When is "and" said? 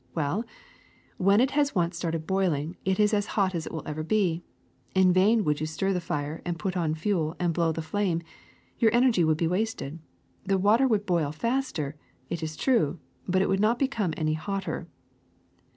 6.43-6.57, 7.39-7.53